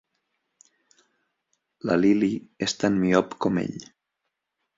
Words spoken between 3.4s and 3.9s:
com ell.